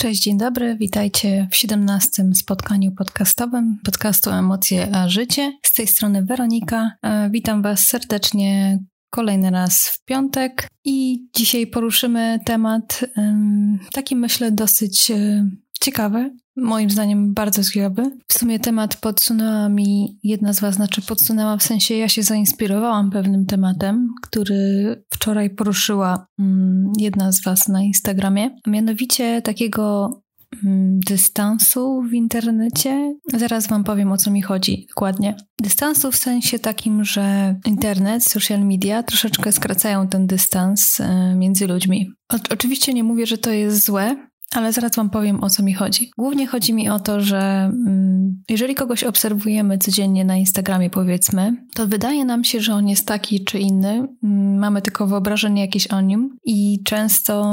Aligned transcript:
Cześć, 0.00 0.22
dzień 0.22 0.38
dobry, 0.38 0.76
witajcie 0.76 1.48
w 1.50 1.56
17 1.56 2.22
spotkaniu 2.34 2.92
podcastowym 2.92 3.78
podcastu 3.84 4.30
Emocje 4.30 4.96
a 4.96 5.08
Życie. 5.08 5.52
Z 5.62 5.72
tej 5.72 5.86
strony 5.86 6.24
Weronika. 6.24 6.92
E, 7.02 7.30
witam 7.30 7.62
Was 7.62 7.86
serdecznie 7.86 8.78
kolejny 9.10 9.50
raz 9.50 9.88
w 9.88 10.04
piątek 10.04 10.68
i 10.84 11.26
dzisiaj 11.36 11.66
poruszymy 11.66 12.38
temat 12.46 13.04
taki 13.92 14.16
myślę 14.16 14.52
dosyć 14.52 15.10
e, 15.10 15.48
ciekawy, 15.80 16.30
moim 16.56 16.90
zdaniem 16.90 17.34
bardzo 17.34 17.64
ciekawy. 17.64 18.10
W 18.28 18.38
sumie 18.38 18.58
temat 18.58 18.96
podsunęła 18.96 19.68
mi 19.68 20.18
jedna 20.22 20.52
z 20.52 20.60
Was, 20.60 20.74
znaczy 20.74 21.02
podsunęła 21.02 21.56
w 21.56 21.62
sensie 21.62 21.94
ja 21.94 22.08
się 22.08 22.22
zainspirowałam 22.22 23.10
pewnym 23.10 23.46
tematem, 23.46 24.08
który 24.22 25.02
wczoraj 25.14 25.50
poruszyła 25.50 26.26
mm, 26.38 26.92
jedna 26.98 27.32
z 27.32 27.42
Was 27.42 27.68
na 27.68 27.82
Instagramie, 27.82 28.50
a 28.64 28.70
mianowicie 28.70 29.42
takiego 29.42 30.10
mm, 30.64 31.00
dystansu 31.00 32.02
w 32.10 32.14
internecie. 32.14 33.14
Zaraz 33.34 33.66
Wam 33.66 33.84
powiem 33.84 34.12
o 34.12 34.16
co 34.16 34.30
mi 34.30 34.42
chodzi 34.42 34.86
dokładnie. 34.88 35.36
Dystansu 35.62 36.12
w 36.12 36.16
sensie 36.16 36.58
takim, 36.58 37.04
że 37.04 37.54
internet, 37.66 38.24
social 38.24 38.66
media 38.66 39.02
troszeczkę 39.02 39.52
skracają 39.52 40.08
ten 40.08 40.26
dystans 40.26 41.00
e, 41.00 41.34
między 41.34 41.66
ludźmi. 41.66 42.10
O, 42.32 42.36
oczywiście 42.50 42.94
nie 42.94 43.04
mówię, 43.04 43.26
że 43.26 43.38
to 43.38 43.50
jest 43.50 43.84
złe, 43.84 44.29
ale 44.54 44.72
zaraz 44.72 44.96
Wam 44.96 45.10
powiem 45.10 45.44
o 45.44 45.50
co 45.50 45.62
mi 45.62 45.74
chodzi. 45.74 46.10
Głównie 46.18 46.46
chodzi 46.46 46.74
mi 46.74 46.88
o 46.88 46.98
to, 46.98 47.20
że 47.20 47.38
mm, 47.40 48.42
jeżeli 48.48 48.74
kogoś 48.74 49.04
obserwujemy 49.04 49.78
codziennie 49.78 50.24
na 50.24 50.36
Instagramie, 50.36 50.90
powiedzmy, 50.90 51.56
to 51.74 51.86
wydaje 51.86 52.24
nam 52.24 52.44
się, 52.44 52.60
że 52.60 52.74
on 52.74 52.88
jest 52.88 53.06
taki 53.06 53.44
czy 53.44 53.58
inny. 53.58 54.08
Mm, 54.24 54.58
mamy 54.58 54.82
tylko 54.82 55.06
wyobrażenie 55.06 55.62
jakieś 55.62 55.86
o 55.86 56.00
nim 56.00 56.36
i 56.44 56.82
często 56.84 57.44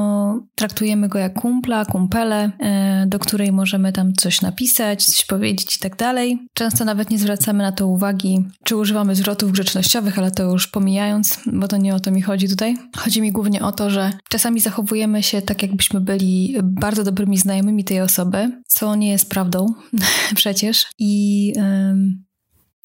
traktujemy 0.55 1.08
go 1.08 1.20
jak 1.20 1.34
kumpla, 1.34 1.86
kumpelę, 1.86 2.52
e, 2.60 3.05
do 3.08 3.20
której 3.20 3.52
możemy 3.52 3.93
tam 3.93 4.14
coś 4.14 4.41
napisać, 4.41 5.05
coś 5.05 5.26
powiedzieć 5.26 5.76
i 5.76 5.80
tak 5.80 5.96
dalej. 5.96 6.48
Często 6.54 6.86
nawet 6.86 7.10
nie 7.10 7.20
zwracamy 7.20 7.64
na 7.64 7.71
to 7.71 7.88
uwagi, 7.88 8.46
czy 8.64 8.76
używamy 8.76 9.16
zwrotów 9.16 9.52
grzecznościowych, 9.52 10.20
ale 10.20 10.32
to 10.32 10.43
już 10.43 10.68
pomijając, 10.68 11.40
bo 11.54 11.68
to 11.68 11.77
nie 11.77 11.96
o 11.96 11.99
to 11.99 12.12
mi 12.12 12.21
chodzi 12.21 12.49
tutaj. 12.49 12.77
Chodzi 12.98 13.21
mi 13.21 13.32
głównie 13.32 13.62
o 13.62 13.71
to, 13.71 13.90
że 13.90 14.12
czasami 14.30 14.60
zachowujemy 14.60 15.24
się 15.24 15.41
tak, 15.41 15.62
jakbyśmy 15.62 16.02
byli 16.02 16.55
bardzo 16.64 16.87
bardzo 16.88 17.04
dobrymi 17.04 17.38
znajomymi 17.38 17.84
tej 17.84 18.02
osoby, 18.02 18.62
co 18.68 18.96
nie 18.96 19.10
jest 19.10 19.30
prawdą 19.30 19.66
przecież. 20.35 20.85
I 20.99 21.54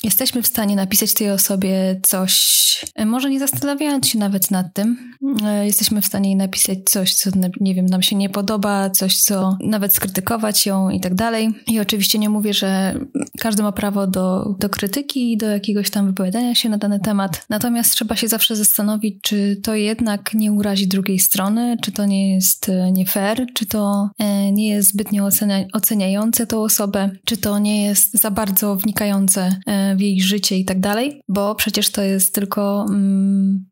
jesteśmy 0.02 0.42
w 0.42 0.46
stanie 0.46 0.76
napisać 0.76 1.14
tej 1.14 1.30
osobie 1.30 2.00
coś, 2.02 2.62
e, 2.94 3.06
może 3.06 3.30
nie 3.30 3.38
zastanawiając 3.38 4.08
się 4.08 4.18
nawet 4.18 4.50
nad 4.50 4.74
tym, 4.74 5.14
e, 5.44 5.66
jesteśmy 5.66 6.02
w 6.02 6.06
stanie 6.06 6.28
jej 6.28 6.36
napisać 6.36 6.78
coś, 6.84 7.14
co, 7.14 7.30
nie 7.60 7.74
wiem, 7.74 7.86
nam 7.86 8.02
się 8.02 8.16
nie 8.16 8.30
podoba, 8.30 8.90
coś, 8.90 9.16
co 9.22 9.56
nawet 9.60 9.94
skrytykować 9.94 10.66
ją 10.66 10.90
i 10.90 11.00
tak 11.00 11.14
dalej. 11.14 11.48
I 11.66 11.80
oczywiście 11.80 12.18
nie 12.18 12.28
mówię, 12.28 12.54
że 12.54 12.94
każdy 13.38 13.62
ma 13.62 13.72
prawo 13.72 14.06
do, 14.06 14.54
do 14.58 14.68
krytyki 14.68 15.32
i 15.32 15.36
do 15.36 15.46
jakiegoś 15.46 15.90
tam 15.90 16.06
wypowiadania 16.06 16.54
się 16.54 16.68
na 16.68 16.78
dany 16.78 17.00
temat, 17.00 17.46
natomiast 17.48 17.92
trzeba 17.92 18.16
się 18.16 18.28
zawsze 18.28 18.56
zastanowić, 18.56 19.18
czy 19.22 19.56
to 19.62 19.74
jednak 19.74 20.34
nie 20.34 20.52
urazi 20.52 20.88
drugiej 20.88 21.18
strony, 21.18 21.76
czy 21.82 21.92
to 21.92 22.06
nie 22.06 22.34
jest 22.34 22.68
e, 22.68 22.92
nie 22.92 23.06
fair, 23.06 23.46
czy 23.54 23.66
to 23.66 24.10
nie 24.52 24.68
jest 24.68 24.88
zbytnio 24.88 25.24
ocenia, 25.24 25.64
oceniające 25.72 26.46
tą 26.46 26.62
osobę, 26.62 27.10
czy 27.24 27.36
to 27.36 27.58
nie 27.58 27.84
jest 27.84 28.20
za 28.20 28.30
bardzo 28.30 28.76
wnikające 28.76 29.60
w 29.96 30.00
jej 30.00 30.20
życie 30.20 30.58
i 30.58 30.64
tak 30.64 30.80
dalej, 30.80 31.22
bo 31.28 31.54
przecież 31.54 31.90
to 31.90 32.02
jest 32.02 32.34
tylko 32.34 32.86
mm, 32.88 33.64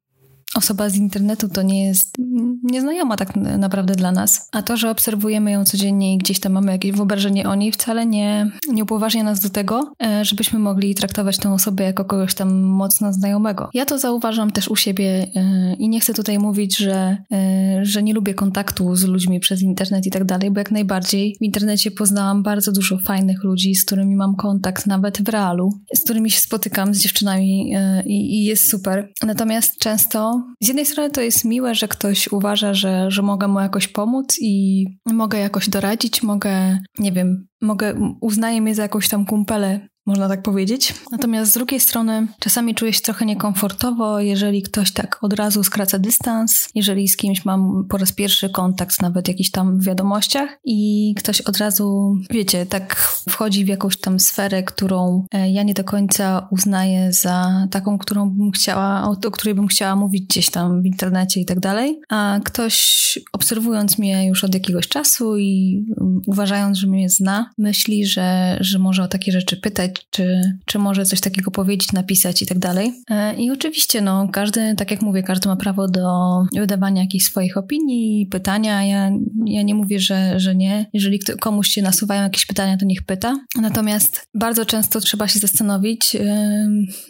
osoba 0.54 0.88
z 0.88 0.96
internetu 0.96 1.48
to 1.48 1.62
nie 1.62 1.86
jest 1.86 2.16
nieznajoma 2.62 3.16
tak 3.16 3.36
naprawdę 3.36 3.94
dla 3.94 4.12
nas. 4.12 4.48
A 4.52 4.62
to, 4.62 4.76
że 4.76 4.90
obserwujemy 4.90 5.50
ją 5.50 5.64
codziennie 5.64 6.14
i 6.14 6.18
gdzieś 6.18 6.40
tam 6.40 6.52
mamy 6.52 6.72
jakieś 6.72 6.92
wyobrażenie 6.92 7.48
o 7.48 7.54
niej, 7.54 7.72
wcale 7.72 8.06
nie, 8.06 8.50
nie 8.72 8.82
upoważnia 8.82 9.24
nas 9.24 9.40
do 9.40 9.50
tego, 9.50 9.92
e, 10.02 10.24
żebyśmy 10.24 10.58
mogli 10.58 10.94
traktować 10.94 11.38
tę 11.38 11.52
osobę 11.52 11.84
jako 11.84 12.04
kogoś 12.04 12.34
tam 12.34 12.60
mocno 12.60 13.12
znajomego. 13.12 13.70
Ja 13.74 13.84
to 13.86 13.98
zauważam 13.98 14.50
też 14.50 14.68
u 14.68 14.76
siebie 14.76 15.26
e, 15.34 15.74
i 15.74 15.88
nie 15.88 16.00
chcę 16.00 16.14
tutaj 16.14 16.38
mówić, 16.38 16.76
że, 16.76 17.16
e, 17.32 17.80
że 17.82 18.02
nie 18.02 18.14
lubię 18.14 18.34
kontaktu 18.34 18.96
z 18.96 19.04
ludźmi 19.04 19.40
przez 19.40 19.62
internet 19.62 20.06
i 20.06 20.10
tak 20.10 20.24
dalej, 20.24 20.50
bo 20.50 20.58
jak 20.58 20.70
najbardziej 20.70 21.36
w 21.40 21.44
internecie 21.44 21.90
poznałam 21.90 22.42
bardzo 22.42 22.72
dużo 22.72 22.98
fajnych 22.98 23.44
ludzi, 23.44 23.74
z 23.74 23.84
którymi 23.84 24.16
mam 24.16 24.36
kontakt 24.36 24.86
nawet 24.86 25.22
w 25.22 25.28
realu, 25.28 25.72
z 25.94 26.04
którymi 26.04 26.30
się 26.30 26.40
spotykam 26.40 26.94
z 26.94 26.98
dziewczynami 26.98 27.72
i, 28.06 28.38
i 28.38 28.44
jest 28.44 28.68
super. 28.68 29.12
Natomiast 29.22 29.78
często 29.78 30.39
z 30.62 30.68
jednej 30.68 30.86
strony 30.86 31.10
to 31.10 31.20
jest 31.20 31.44
miłe, 31.44 31.74
że 31.74 31.88
ktoś 31.88 32.28
uważa, 32.32 32.74
że, 32.74 33.10
że 33.10 33.22
mogę 33.22 33.48
mu 33.48 33.60
jakoś 33.60 33.88
pomóc 33.88 34.36
i 34.40 34.84
mogę 35.06 35.38
jakoś 35.38 35.68
doradzić, 35.68 36.22
mogę, 36.22 36.78
nie 36.98 37.12
wiem, 37.12 37.46
mogę, 37.62 37.94
uznaje 38.20 38.60
mnie 38.60 38.74
za 38.74 38.82
jakąś 38.82 39.08
tam 39.08 39.26
kumpelę 39.26 39.88
można 40.10 40.28
tak 40.28 40.42
powiedzieć. 40.42 40.94
Natomiast 41.12 41.50
z 41.50 41.54
drugiej 41.54 41.80
strony 41.80 42.26
czasami 42.38 42.74
czuję 42.74 42.92
się 42.92 43.00
trochę 43.00 43.26
niekomfortowo, 43.26 44.20
jeżeli 44.20 44.62
ktoś 44.62 44.92
tak 44.92 45.18
od 45.22 45.32
razu 45.32 45.64
skraca 45.64 45.98
dystans, 45.98 46.68
jeżeli 46.74 47.08
z 47.08 47.16
kimś 47.16 47.44
mam 47.44 47.84
po 47.88 47.96
raz 47.96 48.12
pierwszy 48.12 48.50
kontakt, 48.50 49.02
nawet 49.02 49.28
jakiś 49.28 49.50
tam 49.50 49.80
w 49.80 49.84
wiadomościach 49.84 50.58
i 50.64 51.14
ktoś 51.18 51.40
od 51.40 51.58
razu, 51.58 52.16
wiecie, 52.30 52.66
tak 52.66 52.94
wchodzi 53.28 53.64
w 53.64 53.68
jakąś 53.68 53.96
tam 53.96 54.20
sferę, 54.20 54.62
którą 54.62 55.24
e, 55.32 55.50
ja 55.50 55.62
nie 55.62 55.74
do 55.74 55.84
końca 55.84 56.48
uznaję 56.50 57.12
za 57.12 57.66
taką, 57.70 57.98
którą 57.98 58.30
bym 58.30 58.50
chciała, 58.50 59.08
o 59.26 59.30
której 59.30 59.54
bym 59.54 59.66
chciała 59.66 59.96
mówić 59.96 60.26
gdzieś 60.26 60.50
tam 60.50 60.82
w 60.82 60.86
internecie 60.86 61.40
i 61.40 61.44
tak 61.44 61.60
dalej, 61.60 62.00
a 62.08 62.40
ktoś 62.44 63.00
obserwując 63.32 63.98
mnie 63.98 64.26
już 64.26 64.44
od 64.44 64.54
jakiegoś 64.54 64.88
czasu 64.88 65.38
i 65.38 65.84
um, 65.96 66.20
uważając, 66.26 66.78
że 66.78 66.86
mnie 66.86 67.10
zna, 67.10 67.50
myśli, 67.58 68.06
że, 68.06 68.56
że 68.60 68.78
może 68.78 69.02
o 69.02 69.08
takie 69.08 69.32
rzeczy 69.32 69.56
pytać, 69.56 69.99
czy, 70.10 70.40
czy 70.66 70.78
może 70.78 71.04
coś 71.04 71.20
takiego 71.20 71.50
powiedzieć, 71.50 71.92
napisać 71.92 72.42
i 72.42 72.46
tak 72.46 72.58
dalej. 72.58 72.92
E, 73.10 73.34
I 73.34 73.50
oczywiście, 73.50 74.00
no, 74.00 74.28
każdy, 74.32 74.74
tak 74.76 74.90
jak 74.90 75.02
mówię, 75.02 75.22
każdy 75.22 75.48
ma 75.48 75.56
prawo 75.56 75.88
do 75.88 76.10
wydawania 76.56 77.02
jakichś 77.02 77.24
swoich 77.24 77.56
opinii, 77.56 78.26
pytania. 78.26 78.84
Ja, 78.84 79.10
ja 79.46 79.62
nie 79.62 79.74
mówię, 79.74 80.00
że, 80.00 80.40
że 80.40 80.54
nie. 80.54 80.86
Jeżeli 80.92 81.18
komuś 81.40 81.68
się 81.68 81.82
nasuwają 81.82 82.22
jakieś 82.22 82.46
pytania, 82.46 82.76
to 82.76 82.86
niech 82.86 83.02
pyta. 83.02 83.36
Natomiast 83.60 84.22
bardzo 84.34 84.66
często 84.66 85.00
trzeba 85.00 85.28
się 85.28 85.38
zastanowić, 85.38 86.14
yy, 86.14 86.20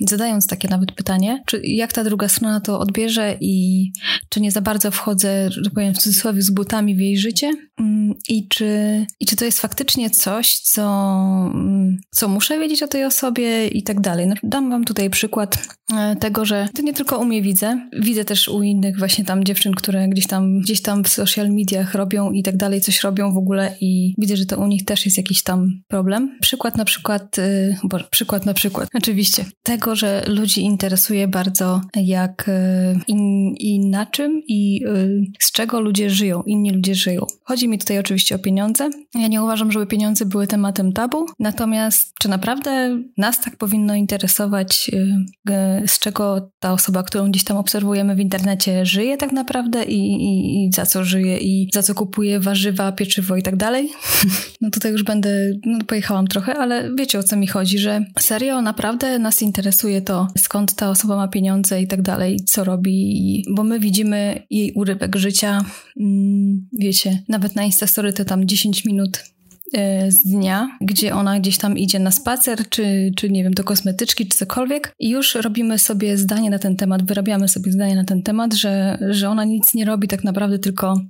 zadając 0.00 0.46
takie 0.46 0.68
nawet 0.68 0.92
pytanie, 0.92 1.42
czy 1.46 1.60
jak 1.64 1.92
ta 1.92 2.04
druga 2.04 2.28
strona 2.28 2.60
to 2.60 2.78
odbierze 2.78 3.36
i 3.40 3.86
czy 4.28 4.40
nie 4.40 4.50
za 4.50 4.60
bardzo 4.60 4.90
wchodzę, 4.90 5.50
że 5.50 5.62
tak 5.62 5.74
powiem 5.74 5.94
w 5.94 5.98
cudzysłowie, 5.98 6.42
z 6.42 6.50
butami 6.50 6.96
w 6.96 7.00
jej 7.00 7.18
życie 7.18 7.46
yy, 7.46 7.86
i 8.28 8.48
czy, 8.48 9.06
i 9.20 9.26
czy 9.26 9.36
to 9.36 9.44
jest 9.44 9.60
faktycznie 9.60 10.10
coś, 10.10 10.54
co, 10.54 10.82
yy, 11.54 11.96
co 12.10 12.28
muszę 12.28 12.58
wiedzieć, 12.58 12.79
o 12.82 12.88
tej 12.88 13.04
osobie 13.04 13.68
i 13.68 13.82
tak 13.82 14.00
dalej. 14.00 14.26
No, 14.26 14.34
dam 14.42 14.70
wam 14.70 14.84
tutaj 14.84 15.10
przykład 15.10 15.58
e, 15.94 16.16
tego, 16.16 16.44
że 16.44 16.68
to 16.74 16.82
nie 16.82 16.92
tylko 16.92 17.18
u 17.18 17.24
mnie 17.24 17.42
widzę, 17.42 17.88
widzę 18.00 18.24
też 18.24 18.48
u 18.48 18.62
innych 18.62 18.98
właśnie 18.98 19.24
tam 19.24 19.44
dziewczyn, 19.44 19.74
które 19.74 20.08
gdzieś 20.08 20.26
tam, 20.26 20.60
gdzieś 20.60 20.82
tam 20.82 21.04
w 21.04 21.08
social 21.08 21.48
mediach 21.50 21.94
robią 21.94 22.30
i 22.30 22.42
tak 22.42 22.56
dalej, 22.56 22.80
coś 22.80 23.02
robią 23.02 23.32
w 23.32 23.36
ogóle 23.36 23.74
i 23.80 24.14
widzę, 24.18 24.36
że 24.36 24.46
to 24.46 24.58
u 24.58 24.66
nich 24.66 24.84
też 24.84 25.04
jest 25.04 25.16
jakiś 25.16 25.42
tam 25.42 25.82
problem. 25.88 26.38
Przykład 26.40 26.76
na 26.76 26.84
przykład, 26.84 27.36
yy, 27.38 27.76
bo 27.84 27.98
przykład 28.10 28.46
na 28.46 28.54
przykład, 28.54 28.88
oczywiście, 29.02 29.44
tego, 29.62 29.96
że 29.96 30.24
ludzi 30.26 30.60
interesuje 30.60 31.28
bardzo 31.28 31.80
jak 31.96 32.44
yy, 33.08 33.14
i 33.58 33.80
na 33.80 34.06
czym 34.06 34.42
i 34.48 34.80
z 35.38 35.52
czego 35.52 35.80
ludzie 35.80 36.10
żyją, 36.10 36.42
inni 36.42 36.70
ludzie 36.70 36.94
żyją. 36.94 37.26
Chodzi 37.44 37.68
mi 37.68 37.78
tutaj 37.78 37.98
oczywiście 37.98 38.34
o 38.34 38.38
pieniądze. 38.38 38.90
Ja 39.14 39.28
nie 39.28 39.42
uważam, 39.42 39.72
żeby 39.72 39.86
pieniądze 39.86 40.26
były 40.26 40.46
tematem 40.46 40.92
tabu, 40.92 41.26
natomiast 41.38 42.12
czy 42.20 42.28
naprawdę 42.28 42.59
naprawdę 42.64 43.02
nas 43.16 43.40
tak 43.40 43.56
powinno 43.56 43.94
interesować, 43.94 44.90
y, 45.48 45.88
z 45.88 45.98
czego 45.98 46.50
ta 46.60 46.72
osoba, 46.72 47.02
którą 47.02 47.30
gdzieś 47.30 47.44
tam 47.44 47.56
obserwujemy 47.56 48.14
w 48.14 48.20
internecie, 48.20 48.86
żyje 48.86 49.16
tak 49.16 49.32
naprawdę 49.32 49.84
i, 49.84 49.98
i, 49.98 50.64
i 50.64 50.72
za 50.72 50.86
co 50.86 51.04
żyje 51.04 51.38
i 51.38 51.70
za 51.74 51.82
co 51.82 51.94
kupuje 51.94 52.40
warzywa, 52.40 52.92
pieczywo 52.92 53.36
i 53.36 53.42
tak 53.42 53.56
dalej. 53.56 53.90
No 54.60 54.70
tutaj 54.70 54.92
już 54.92 55.02
będę, 55.02 55.30
no 55.66 55.78
pojechałam 55.86 56.26
trochę, 56.26 56.54
ale 56.54 56.94
wiecie 56.94 57.18
o 57.18 57.22
co 57.22 57.36
mi 57.36 57.46
chodzi, 57.46 57.78
że 57.78 58.04
serio 58.18 58.62
naprawdę 58.62 59.18
nas 59.18 59.42
interesuje 59.42 60.02
to, 60.02 60.28
skąd 60.38 60.74
ta 60.74 60.90
osoba 60.90 61.16
ma 61.16 61.28
pieniądze 61.28 61.82
i 61.82 61.86
tak 61.86 62.02
dalej, 62.02 62.36
co 62.46 62.64
robi, 62.64 63.44
bo 63.50 63.64
my 63.64 63.80
widzimy 63.80 64.42
jej 64.50 64.72
urywek 64.72 65.16
życia, 65.16 65.64
mm, 66.00 66.68
wiecie, 66.78 67.22
nawet 67.28 67.56
na 67.56 67.62
Instastory 67.62 68.12
to 68.12 68.24
tam 68.24 68.46
10 68.46 68.84
minut 68.84 69.22
z 70.08 70.22
dnia, 70.22 70.68
gdzie 70.80 71.14
ona 71.14 71.40
gdzieś 71.40 71.58
tam 71.58 71.78
idzie 71.78 71.98
na 71.98 72.10
spacer, 72.10 72.68
czy, 72.68 73.12
czy 73.16 73.30
nie 73.30 73.44
wiem, 73.44 73.54
do 73.54 73.64
kosmetyczki, 73.64 74.26
czy 74.26 74.38
cokolwiek 74.38 74.94
i 74.98 75.10
już 75.10 75.34
robimy 75.34 75.78
sobie 75.78 76.18
zdanie 76.18 76.50
na 76.50 76.58
ten 76.58 76.76
temat, 76.76 77.02
wyrabiamy 77.02 77.48
sobie 77.48 77.72
zdanie 77.72 77.96
na 77.96 78.04
ten 78.04 78.22
temat, 78.22 78.54
że, 78.54 78.98
że 79.10 79.28
ona 79.28 79.44
nic 79.44 79.74
nie 79.74 79.84
robi 79.84 80.08
tak 80.08 80.24
naprawdę, 80.24 80.58
tylko 80.58 81.00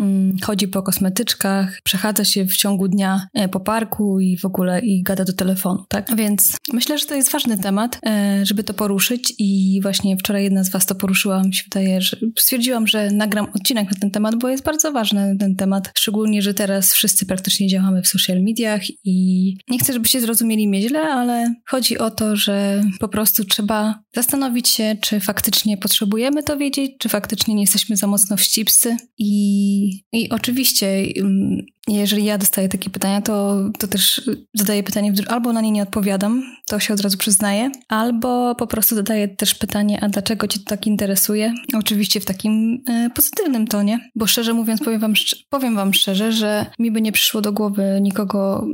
mm, 0.00 0.36
chodzi 0.42 0.68
po 0.68 0.82
kosmetyczkach, 0.82 1.80
przechadza 1.84 2.24
się 2.24 2.44
w 2.44 2.56
ciągu 2.56 2.88
dnia 2.88 3.26
e, 3.34 3.48
po 3.48 3.60
parku 3.60 4.20
i 4.20 4.36
w 4.36 4.44
ogóle 4.44 4.80
i 4.80 5.02
gada 5.02 5.24
do 5.24 5.32
telefonu, 5.32 5.84
tak? 5.88 6.16
Więc 6.16 6.56
myślę, 6.72 6.98
że 6.98 7.06
to 7.06 7.14
jest 7.14 7.32
ważny 7.32 7.58
temat, 7.58 7.98
e, 8.06 8.40
żeby 8.46 8.64
to 8.64 8.74
poruszyć 8.74 9.34
i 9.38 9.80
właśnie 9.82 10.16
wczoraj 10.16 10.44
jedna 10.44 10.64
z 10.64 10.70
was 10.70 10.86
to 10.86 10.94
poruszyła, 10.94 11.42
mi 11.42 11.54
się 11.54 11.62
wydaje, 11.64 12.00
że 12.00 12.16
stwierdziłam, 12.38 12.86
że 12.86 13.10
nagram 13.10 13.46
odcinek 13.54 13.90
na 13.90 13.96
ten 14.00 14.10
temat, 14.10 14.36
bo 14.36 14.48
jest 14.48 14.64
bardzo 14.64 14.92
ważny 14.92 15.36
ten 15.38 15.56
temat, 15.56 15.90
szczególnie, 15.98 16.42
że 16.42 16.54
teraz 16.54 16.92
wszyscy 16.92 17.26
praktycznie 17.26 17.68
działamy 17.68 17.89
w 18.02 18.06
social 18.06 18.42
mediach 18.42 18.82
i 19.04 19.56
nie 19.68 19.78
chcę, 19.78 19.92
żebyście 19.92 20.20
zrozumieli 20.20 20.68
mnie 20.68 20.82
źle, 20.82 21.00
ale 21.00 21.54
chodzi 21.66 21.98
o 21.98 22.10
to, 22.10 22.36
że 22.36 22.82
po 23.00 23.08
prostu 23.08 23.44
trzeba 23.44 24.02
zastanowić 24.14 24.68
się, 24.68 24.96
czy 25.00 25.20
faktycznie 25.20 25.76
potrzebujemy 25.76 26.42
to 26.42 26.56
wiedzieć, 26.56 26.92
czy 26.98 27.08
faktycznie 27.08 27.54
nie 27.54 27.60
jesteśmy 27.60 27.96
za 27.96 28.06
mocno 28.06 28.36
wścibscy. 28.36 28.96
I, 29.18 30.04
i 30.12 30.30
oczywiście 30.30 30.86
mm, 31.16 31.66
jeżeli 31.88 32.24
ja 32.24 32.38
dostaję 32.38 32.68
takie 32.68 32.90
pytania, 32.90 33.22
to, 33.22 33.56
to 33.78 33.88
też 33.88 34.30
zadaję 34.54 34.82
pytanie, 34.82 35.12
albo 35.28 35.52
na 35.52 35.60
nie 35.60 35.70
nie 35.70 35.82
odpowiadam, 35.82 36.42
to 36.66 36.78
się 36.80 36.94
od 36.94 37.00
razu 37.00 37.18
przyznaję, 37.18 37.70
albo 37.88 38.54
po 38.54 38.66
prostu 38.66 38.94
zadaję 38.94 39.28
też 39.28 39.54
pytanie, 39.54 40.04
a 40.04 40.08
dlaczego 40.08 40.46
cię 40.46 40.58
to 40.58 40.64
tak 40.64 40.86
interesuje? 40.86 41.54
Oczywiście 41.74 42.20
w 42.20 42.24
takim 42.24 42.82
e, 42.88 43.10
pozytywnym 43.14 43.66
tonie, 43.66 44.10
bo 44.14 44.26
szczerze 44.26 44.54
mówiąc, 44.54 44.80
powiem 44.80 45.00
wam, 45.00 45.14
powiem 45.50 45.74
wam 45.74 45.94
szczerze, 45.94 46.32
że 46.32 46.66
mi 46.78 46.90
by 46.90 47.02
nie 47.02 47.12
przyszło 47.12 47.40
do 47.40 47.52
głowy 47.52 47.98
nikogo, 48.00 48.66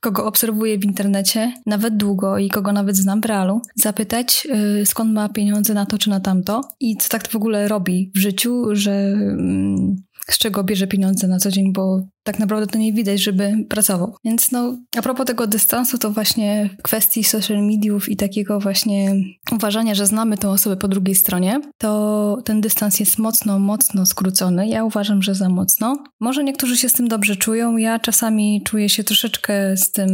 kogo 0.00 0.24
obserwuję 0.24 0.78
w 0.78 0.84
internecie, 0.84 1.52
nawet 1.66 1.96
długo 1.96 2.38
i 2.38 2.48
kogo 2.48 2.72
nawet 2.72 2.96
znam 2.96 3.20
w 3.20 3.24
realu, 3.24 3.60
zapytać, 3.76 4.48
e, 4.50 4.86
skąd 4.86 5.12
ma 5.12 5.28
pieniądze 5.28 5.74
na 5.74 5.86
to 5.86 5.98
czy 5.98 6.10
na 6.10 6.20
tamto 6.20 6.60
i 6.80 6.96
co 6.96 7.08
tak 7.08 7.28
w 7.28 7.36
ogóle 7.36 7.68
robi 7.68 8.10
w 8.14 8.18
życiu, 8.18 8.64
że 8.72 8.92
mm, 8.92 9.96
z 10.30 10.38
czego 10.38 10.64
bierze 10.64 10.86
pieniądze 10.86 11.28
na 11.28 11.38
co 11.38 11.50
dzień, 11.50 11.72
bo 11.72 12.06
tak 12.28 12.38
naprawdę 12.38 12.66
to 12.66 12.78
nie 12.78 12.92
widać, 12.92 13.22
żeby 13.22 13.52
pracował. 13.68 14.14
Więc 14.24 14.52
no, 14.52 14.78
a 14.96 15.02
propos 15.02 15.26
tego 15.26 15.46
dystansu, 15.46 15.98
to 15.98 16.10
właśnie 16.10 16.70
kwestii 16.82 17.24
social 17.24 17.66
mediów 17.66 18.08
i 18.08 18.16
takiego 18.16 18.60
właśnie 18.60 19.14
uważania, 19.52 19.94
że 19.94 20.06
znamy 20.06 20.38
tę 20.38 20.50
osobę 20.50 20.76
po 20.76 20.88
drugiej 20.88 21.14
stronie, 21.14 21.60
to 21.78 22.38
ten 22.44 22.60
dystans 22.60 23.00
jest 23.00 23.18
mocno, 23.18 23.58
mocno 23.58 24.06
skrócony. 24.06 24.68
Ja 24.68 24.84
uważam, 24.84 25.22
że 25.22 25.34
za 25.34 25.48
mocno. 25.48 26.04
Może 26.20 26.44
niektórzy 26.44 26.76
się 26.76 26.88
z 26.88 26.92
tym 26.92 27.08
dobrze 27.08 27.36
czują, 27.36 27.76
ja 27.76 27.98
czasami 27.98 28.62
czuję 28.64 28.88
się 28.88 29.04
troszeczkę 29.04 29.76
z 29.76 29.92
tym 29.92 30.08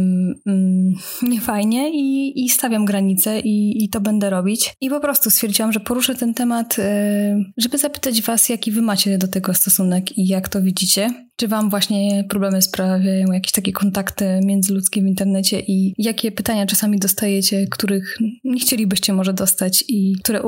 mm, 0.45 0.95
niefajnie 1.21 1.89
i, 1.89 2.45
i 2.45 2.49
stawiam 2.49 2.85
granice 2.85 3.39
i, 3.39 3.83
i 3.83 3.89
to 3.89 4.01
będę 4.01 4.29
robić. 4.29 4.75
I 4.81 4.89
po 4.89 4.99
prostu 4.99 5.29
stwierdziłam, 5.29 5.71
że 5.71 5.79
poruszę 5.79 6.15
ten 6.15 6.33
temat, 6.33 6.77
yy, 6.77 6.85
żeby 7.57 7.77
zapytać 7.77 8.21
was, 8.21 8.49
jaki 8.49 8.71
wy 8.71 8.81
macie 8.81 9.17
do 9.17 9.27
tego 9.27 9.53
stosunek 9.53 10.17
i 10.17 10.27
jak 10.27 10.49
to 10.49 10.61
widzicie. 10.61 11.25
Czy 11.37 11.47
Wam 11.47 11.69
właśnie 11.69 12.23
problemy 12.29 12.61
sprawiają 12.61 13.31
jakieś 13.31 13.51
takie 13.51 13.71
kontakty 13.71 14.39
międzyludzkie 14.43 15.01
w 15.01 15.05
internecie 15.05 15.59
i 15.59 15.93
jakie 15.97 16.31
pytania 16.31 16.65
czasami 16.65 16.99
dostajecie, 16.99 17.67
których 17.71 18.17
nie 18.43 18.59
chcielibyście 18.59 19.13
może 19.13 19.33
dostać 19.33 19.83
i 19.87 20.15
które 20.23 20.41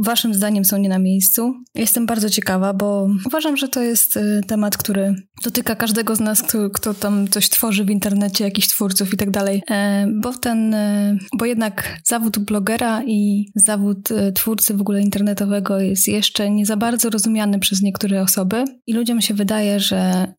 Waszym 0.00 0.34
zdaniem 0.34 0.64
są 0.64 0.76
nie 0.76 0.88
na 0.88 0.98
miejscu? 0.98 1.54
Jestem 1.74 2.06
bardzo 2.06 2.30
ciekawa, 2.30 2.74
bo 2.74 3.08
uważam, 3.26 3.56
że 3.56 3.68
to 3.68 3.82
jest 3.82 4.16
y, 4.16 4.40
temat, 4.46 4.76
który 4.76 5.14
dotyka 5.44 5.74
każdego 5.74 6.16
z 6.16 6.20
nas, 6.20 6.42
kto, 6.42 6.70
kto 6.70 6.94
tam 6.94 7.28
coś 7.28 7.48
tworzy 7.48 7.84
w 7.84 7.90
internecie, 7.90 8.44
jakichś 8.44 8.68
twórców 8.68 9.14
i 9.14 9.16
tak 9.16 9.30
dalej. 9.30 9.62
E, 9.70 10.06
bo 10.22 10.32
ten, 10.32 10.74
e, 10.74 11.16
bo 11.38 11.44
jednak 11.44 11.98
zawód 12.04 12.38
blogera 12.38 13.02
i 13.06 13.46
zawód 13.54 14.10
e, 14.10 14.32
twórcy 14.32 14.74
w 14.74 14.80
ogóle 14.80 15.00
internetowego 15.00 15.80
jest 15.80 16.08
jeszcze 16.08 16.50
nie 16.50 16.66
za 16.66 16.76
bardzo 16.76 17.10
rozumiany 17.10 17.58
przez 17.58 17.82
niektóre 17.82 18.22
osoby 18.22 18.64
i 18.86 18.92
ludziom 18.92 19.20
się 19.20 19.34
wydaje, 19.34 19.80
że 19.80 20.33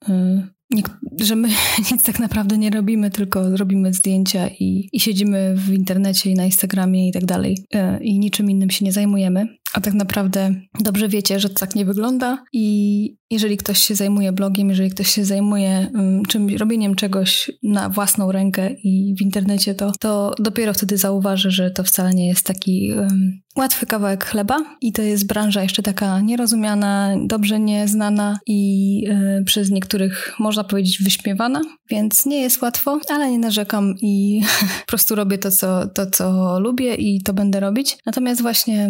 że 1.22 1.36
my 1.36 1.50
nic 1.92 2.04
tak 2.04 2.20
naprawdę 2.20 2.58
nie 2.58 2.70
robimy, 2.70 3.12
tylko 3.12 3.58
robimy 3.58 3.94
zdjęcia 3.94 4.48
i, 4.48 4.90
i 4.94 5.00
siedzimy 5.00 5.56
w 5.56 5.74
internecie 5.74 6.30
i 6.30 6.36
na 6.36 6.46
Instagramie 6.46 7.10
i 7.10 7.12
tak 7.12 7.26
dalej 7.26 7.58
e, 7.74 8.04
i 8.04 8.20
niczym 8.20 8.52
innym 8.52 8.70
się 8.70 8.86
nie 8.86 8.92
zajmujemy. 8.92 9.48
A 9.76 9.82
tak 9.82 9.94
naprawdę 9.94 10.56
dobrze 10.80 11.10
wiecie, 11.10 11.40
że 11.40 11.50
tak 11.50 11.76
nie 11.76 11.86
wygląda. 11.86 12.44
I 12.54 13.18
jeżeli 13.32 13.58
ktoś 13.58 13.80
się 13.80 13.96
zajmuje 13.96 14.32
blogiem, 14.32 14.70
jeżeli 14.70 14.90
ktoś 14.90 15.10
się 15.10 15.26
zajmuje 15.26 15.92
um, 15.94 16.26
czym, 16.26 16.58
robieniem 16.58 16.96
czegoś 16.96 17.52
na 17.64 17.90
własną 17.90 18.32
rękę 18.32 18.72
i 18.84 19.16
w 19.20 19.22
internecie, 19.22 19.76
to, 19.76 19.92
to 20.00 20.34
dopiero 20.40 20.74
wtedy 20.74 20.98
zauważy, 20.98 21.52
że 21.52 21.72
to 21.72 21.84
wcale 21.84 22.14
nie 22.14 22.28
jest 22.28 22.46
taki 22.46 22.94
um, 22.94 23.42
łatwy 23.58 23.86
kawałek 23.86 24.26
chleba. 24.26 24.58
I 24.82 24.92
to 24.92 25.02
jest 25.02 25.28
branża 25.28 25.64
jeszcze 25.64 25.84
taka 25.84 26.20
nierozumiana, 26.22 27.16
dobrze 27.26 27.60
nieznana 27.60 28.40
i 28.48 29.02
y, 29.40 29.44
przez 29.44 29.72
niektórych 29.72 30.34
można 30.40 30.64
powiedzieć 30.64 31.04
wyśmiewana, 31.04 31.62
więc 31.90 32.26
nie 32.26 32.42
jest 32.42 32.62
łatwo, 32.62 33.00
ale 33.10 33.32
nie 33.32 33.40
narzekam 33.40 33.96
i 34.02 34.42
po 34.86 34.88
prostu 34.88 35.16
robię 35.16 35.38
to 35.38 35.52
co, 35.52 35.88
to, 35.88 36.06
co 36.12 36.60
lubię 36.60 36.96
i 36.96 37.22
to 37.22 37.34
będę 37.34 37.60
robić. 37.60 37.98
Natomiast 38.06 38.42
właśnie 38.42 38.90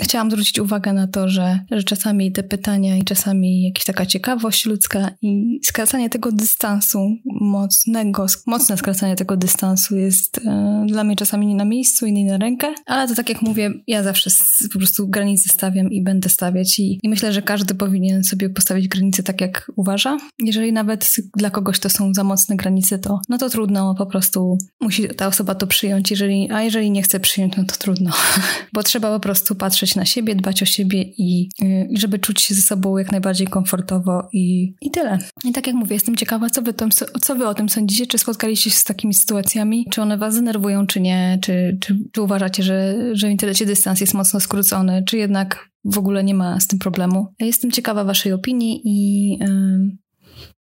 chciałam 0.00 0.19
zwrócić 0.28 0.58
uwagę 0.58 0.92
na 0.92 1.06
to, 1.06 1.28
że, 1.28 1.60
że 1.70 1.82
czasami 1.82 2.32
te 2.32 2.42
pytania 2.42 2.96
i 2.96 3.04
czasami 3.04 3.62
jakaś 3.62 3.84
taka 3.84 4.06
ciekawość 4.06 4.66
ludzka 4.66 5.10
i 5.22 5.60
skracanie 5.64 6.10
tego 6.10 6.32
dystansu 6.32 6.98
mocnego, 7.40 8.26
mocne 8.46 8.76
skracanie 8.76 9.16
tego 9.16 9.36
dystansu 9.36 9.96
jest 9.96 10.38
y, 10.38 10.42
dla 10.86 11.04
mnie 11.04 11.16
czasami 11.16 11.46
nie 11.46 11.54
na 11.54 11.64
miejscu 11.64 12.06
i 12.06 12.12
nie 12.12 12.24
na 12.24 12.38
rękę, 12.38 12.74
ale 12.86 13.08
to 13.08 13.14
tak 13.14 13.28
jak 13.28 13.42
mówię, 13.42 13.70
ja 13.86 14.02
zawsze 14.02 14.30
po 14.72 14.78
prostu 14.78 15.08
granice 15.08 15.48
stawiam 15.48 15.90
i 15.90 16.02
będę 16.02 16.28
stawiać 16.28 16.78
i, 16.78 16.98
i 17.02 17.08
myślę, 17.08 17.32
że 17.32 17.42
każdy 17.42 17.74
powinien 17.74 18.24
sobie 18.24 18.50
postawić 18.50 18.88
granice 18.88 19.22
tak, 19.22 19.40
jak 19.40 19.72
uważa. 19.76 20.18
Jeżeli 20.38 20.72
nawet 20.72 21.16
dla 21.36 21.50
kogoś 21.50 21.78
to 21.78 21.90
są 21.90 22.14
za 22.14 22.24
mocne 22.24 22.56
granice, 22.56 22.98
to 22.98 23.20
no 23.28 23.38
to 23.38 23.50
trudno, 23.50 23.94
po 23.94 24.06
prostu 24.06 24.58
musi 24.80 25.08
ta 25.08 25.26
osoba 25.26 25.54
to 25.54 25.66
przyjąć, 25.66 26.10
jeżeli, 26.10 26.50
a 26.50 26.62
jeżeli 26.62 26.90
nie 26.90 27.02
chce 27.02 27.20
przyjąć, 27.20 27.56
no 27.56 27.64
to 27.64 27.76
trudno. 27.76 28.10
Bo 28.72 28.82
trzeba 28.82 29.14
po 29.14 29.20
prostu 29.20 29.54
patrzeć 29.54 29.94
na 29.94 30.04
siebie, 30.10 30.34
dbać 30.34 30.62
o 30.62 30.66
siebie 30.66 31.02
i, 31.02 31.48
i 31.90 31.98
żeby 31.98 32.18
czuć 32.18 32.40
się 32.40 32.54
ze 32.54 32.62
sobą 32.62 32.98
jak 32.98 33.12
najbardziej 33.12 33.46
komfortowo 33.46 34.28
i, 34.32 34.74
i 34.80 34.90
tyle. 34.90 35.18
I 35.44 35.52
tak 35.52 35.66
jak 35.66 35.76
mówię, 35.76 35.94
jestem 35.94 36.16
ciekawa, 36.16 36.50
co 36.50 36.62
wy, 36.62 36.72
to, 36.72 36.88
co 37.20 37.36
wy 37.36 37.46
o 37.46 37.54
tym 37.54 37.68
sądzicie, 37.68 38.06
czy 38.06 38.18
spotkaliście 38.18 38.70
się 38.70 38.76
z 38.76 38.84
takimi 38.84 39.14
sytuacjami, 39.14 39.86
czy 39.90 40.02
one 40.02 40.18
was 40.18 40.34
denerwują, 40.34 40.86
czy 40.86 41.00
nie, 41.00 41.38
czy, 41.42 41.78
czy, 41.80 41.98
czy 42.12 42.22
uważacie, 42.22 42.62
że, 42.62 42.96
że 43.12 43.26
w 43.26 43.30
internecie 43.30 43.66
dystans 43.66 44.00
jest 44.00 44.14
mocno 44.14 44.40
skrócony, 44.40 45.02
czy 45.06 45.18
jednak 45.18 45.70
w 45.84 45.98
ogóle 45.98 46.24
nie 46.24 46.34
ma 46.34 46.60
z 46.60 46.66
tym 46.66 46.78
problemu. 46.78 47.26
Jestem 47.40 47.70
ciekawa 47.70 48.04
Waszej 48.04 48.32
opinii 48.32 48.80
i 48.84 49.38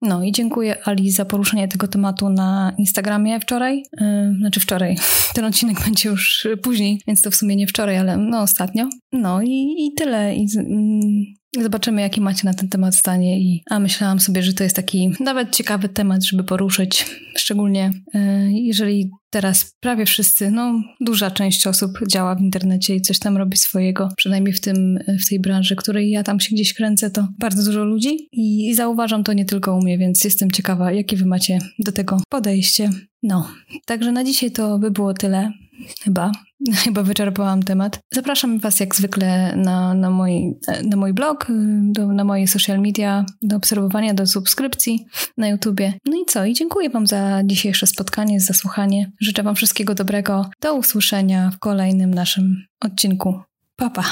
no 0.06 0.22
i 0.22 0.32
dziękuję 0.32 0.76
Ali 0.84 1.10
za 1.10 1.24
poruszenie 1.24 1.68
tego 1.68 1.88
tematu 1.88 2.28
na 2.28 2.72
Instagramie 2.78 3.40
wczoraj. 3.40 3.82
Znaczy 4.38 4.60
wczoraj. 4.60 4.96
Ten 5.34 5.44
odcinek 5.44 5.84
będzie 5.84 6.08
już 6.08 6.48
później, 6.62 7.00
więc 7.06 7.22
to 7.22 7.30
w 7.30 7.36
sumie 7.36 7.56
nie 7.56 7.66
wczoraj, 7.66 7.98
ale 7.98 8.16
no 8.16 8.40
ostatnio. 8.40 8.88
No 9.12 9.42
i, 9.42 9.74
i 9.78 9.94
tyle. 9.96 10.36
I, 10.36 10.46
Zobaczymy, 11.60 12.00
jaki 12.00 12.20
macie 12.20 12.42
na 12.44 12.54
ten 12.54 12.68
temat 12.68 12.94
zdanie. 12.94 13.40
I, 13.40 13.62
a 13.70 13.78
myślałam 13.78 14.20
sobie, 14.20 14.42
że 14.42 14.52
to 14.52 14.64
jest 14.64 14.76
taki 14.76 15.10
nawet 15.20 15.56
ciekawy 15.56 15.88
temat, 15.88 16.24
żeby 16.24 16.44
poruszyć. 16.44 17.06
Szczególnie 17.36 17.90
e, 18.14 18.50
jeżeli 18.52 19.10
teraz 19.30 19.74
prawie 19.80 20.06
wszyscy, 20.06 20.50
no 20.50 20.82
duża 21.00 21.30
część 21.30 21.66
osób 21.66 21.90
działa 22.08 22.34
w 22.34 22.40
internecie 22.40 22.94
i 22.94 23.00
coś 23.00 23.18
tam 23.18 23.36
robi 23.36 23.56
swojego, 23.56 24.08
przynajmniej 24.16 24.54
w, 24.54 24.60
tym, 24.60 24.98
w 25.24 25.28
tej 25.28 25.40
branży, 25.40 25.76
której 25.76 26.10
ja 26.10 26.22
tam 26.22 26.40
się 26.40 26.54
gdzieś 26.54 26.74
kręcę, 26.74 27.10
to 27.10 27.28
bardzo 27.38 27.64
dużo 27.64 27.84
ludzi 27.84 28.28
i, 28.32 28.68
i 28.68 28.74
zauważam 28.74 29.24
to 29.24 29.32
nie 29.32 29.44
tylko 29.44 29.76
u 29.76 29.82
mnie, 29.82 29.98
więc 29.98 30.24
jestem 30.24 30.50
ciekawa, 30.50 30.92
jakie 30.92 31.16
wy 31.16 31.26
macie 31.26 31.58
do 31.78 31.92
tego 31.92 32.20
podejście. 32.28 32.90
No, 33.22 33.48
także 33.86 34.12
na 34.12 34.24
dzisiaj 34.24 34.50
to 34.50 34.78
by 34.78 34.90
było 34.90 35.14
tyle. 35.14 35.52
Chyba. 36.02 36.32
Chyba 36.84 37.02
wyczerpałam 37.02 37.62
temat. 37.62 38.00
Zapraszam 38.12 38.58
Was 38.58 38.80
jak 38.80 38.94
zwykle 38.94 39.56
na, 39.56 39.94
na, 39.94 40.10
mój, 40.10 40.54
na 40.84 40.96
mój 40.96 41.12
blog, 41.12 41.46
do, 41.82 42.06
na 42.06 42.24
moje 42.24 42.48
social 42.48 42.80
media, 42.80 43.24
do 43.42 43.56
obserwowania, 43.56 44.14
do 44.14 44.26
subskrypcji 44.26 45.06
na 45.36 45.48
YouTubie. 45.48 45.92
No 46.04 46.16
i 46.16 46.24
co? 46.26 46.44
I 46.44 46.54
dziękuję 46.54 46.90
Wam 46.90 47.06
za 47.06 47.42
dzisiejsze 47.44 47.86
spotkanie, 47.86 48.40
za 48.40 48.54
słuchanie. 48.54 49.12
Życzę 49.20 49.42
Wam 49.42 49.56
wszystkiego 49.56 49.94
dobrego. 49.94 50.50
Do 50.60 50.74
usłyszenia 50.74 51.50
w 51.50 51.58
kolejnym 51.58 52.14
naszym 52.14 52.66
odcinku. 52.80 53.40
Pa, 53.76 53.90
pa. 53.90 54.04